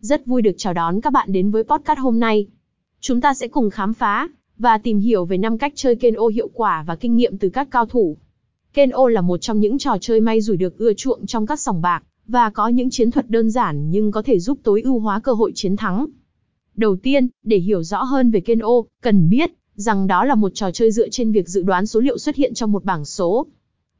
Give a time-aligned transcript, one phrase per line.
[0.00, 2.46] Rất vui được chào đón các bạn đến với podcast hôm nay.
[3.00, 4.28] Chúng ta sẽ cùng khám phá
[4.58, 7.68] và tìm hiểu về 5 cách chơi Ken-O hiệu quả và kinh nghiệm từ các
[7.70, 8.16] cao thủ.
[8.74, 11.80] Ken-O là một trong những trò chơi may rủi được ưa chuộng trong các sòng
[11.80, 15.20] bạc và có những chiến thuật đơn giản nhưng có thể giúp tối ưu hóa
[15.20, 16.06] cơ hội chiến thắng.
[16.76, 20.70] Đầu tiên, để hiểu rõ hơn về Ken-O, cần biết rằng đó là một trò
[20.70, 23.46] chơi dựa trên việc dự đoán số liệu xuất hiện trong một bảng số.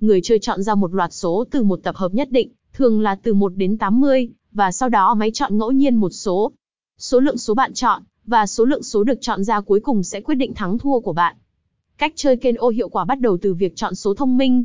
[0.00, 3.14] Người chơi chọn ra một loạt số từ một tập hợp nhất định, thường là
[3.14, 6.52] từ 1 đến 80, và sau đó máy chọn ngẫu nhiên một số.
[6.98, 10.20] Số lượng số bạn chọn, và số lượng số được chọn ra cuối cùng sẽ
[10.20, 11.36] quyết định thắng thua của bạn.
[11.98, 14.64] Cách chơi Ken-O hiệu quả bắt đầu từ việc chọn số thông minh.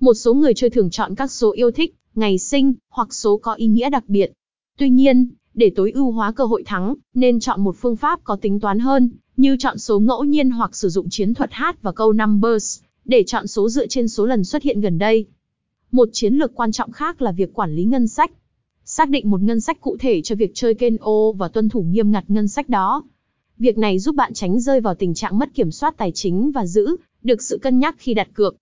[0.00, 3.54] Một số người chơi thường chọn các số yêu thích, ngày sinh, hoặc số có
[3.54, 4.32] ý nghĩa đặc biệt.
[4.78, 8.36] Tuy nhiên, để tối ưu hóa cơ hội thắng, nên chọn một phương pháp có
[8.36, 11.92] tính toán hơn, như chọn số ngẫu nhiên hoặc sử dụng chiến thuật hát và
[11.92, 15.26] câu numbers, để chọn số dựa trên số lần xuất hiện gần đây.
[15.92, 18.32] Một chiến lược quan trọng khác là việc quản lý ngân sách.
[18.94, 21.82] Xác định một ngân sách cụ thể cho việc chơi kênh ô và tuân thủ
[21.82, 23.02] nghiêm ngặt ngân sách đó.
[23.58, 26.66] Việc này giúp bạn tránh rơi vào tình trạng mất kiểm soát tài chính và
[26.66, 28.56] giữ được sự cân nhắc khi đặt cược.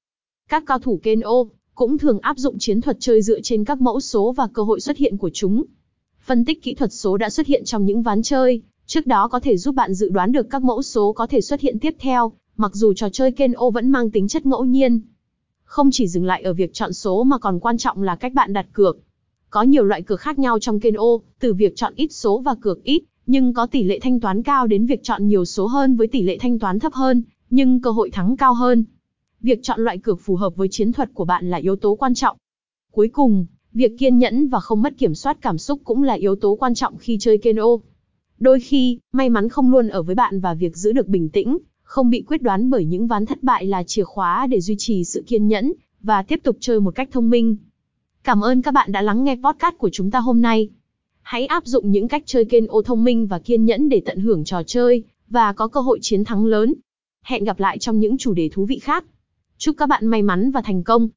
[0.48, 3.80] Các cao thủ kênh ô cũng thường áp dụng chiến thuật chơi dựa trên các
[3.80, 5.64] mẫu số và cơ hội xuất hiện của chúng.
[6.26, 9.40] Phân tích kỹ thuật số đã xuất hiện trong những ván chơi, trước đó có
[9.40, 12.32] thể giúp bạn dự đoán được các mẫu số có thể xuất hiện tiếp theo,
[12.56, 15.00] mặc dù trò chơi kênh ô vẫn mang tính chất ngẫu nhiên.
[15.64, 18.52] Không chỉ dừng lại ở việc chọn số mà còn quan trọng là cách bạn
[18.52, 18.98] đặt cược.
[19.50, 22.54] Có nhiều loại cược khác nhau trong kênh ô, từ việc chọn ít số và
[22.54, 25.96] cược ít, nhưng có tỷ lệ thanh toán cao đến việc chọn nhiều số hơn
[25.96, 28.84] với tỷ lệ thanh toán thấp hơn, nhưng cơ hội thắng cao hơn.
[29.40, 32.14] Việc chọn loại cược phù hợp với chiến thuật của bạn là yếu tố quan
[32.14, 32.36] trọng.
[32.92, 36.36] Cuối cùng, việc kiên nhẫn và không mất kiểm soát cảm xúc cũng là yếu
[36.36, 37.82] tố quan trọng khi chơi kênh ô.
[38.38, 41.58] Đôi khi, may mắn không luôn ở với bạn và việc giữ được bình tĩnh,
[41.82, 45.04] không bị quyết đoán bởi những ván thất bại là chìa khóa để duy trì
[45.04, 47.56] sự kiên nhẫn và tiếp tục chơi một cách thông minh.
[48.24, 50.68] Cảm ơn các bạn đã lắng nghe podcast của chúng ta hôm nay.
[51.22, 54.20] Hãy áp dụng những cách chơi kênh ô thông minh và kiên nhẫn để tận
[54.20, 56.74] hưởng trò chơi và có cơ hội chiến thắng lớn.
[57.22, 59.04] Hẹn gặp lại trong những chủ đề thú vị khác.
[59.58, 61.08] Chúc các bạn may mắn và thành công.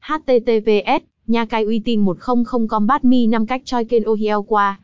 [0.00, 4.16] https nhà cái uy tín 100 combat mi 5 cách chơi kênh ô
[4.46, 4.80] qua